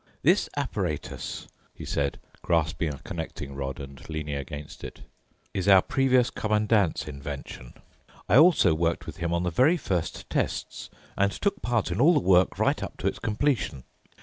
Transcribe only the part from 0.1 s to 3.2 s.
"This apparatus," he said, grasping a